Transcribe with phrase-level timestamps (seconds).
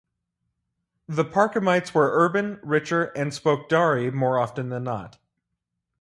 [1.07, 5.19] The Parchamites were urban, richer, and spoke Dari more often than not.